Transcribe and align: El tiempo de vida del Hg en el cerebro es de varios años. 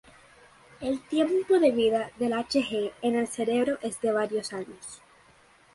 El 0.79 0.99
tiempo 0.99 1.59
de 1.59 1.69
vida 1.71 2.09
del 2.17 2.33
Hg 2.33 2.91
en 3.03 3.13
el 3.13 3.27
cerebro 3.27 3.77
es 3.83 4.01
de 4.01 4.11
varios 4.11 4.51
años. 4.51 5.03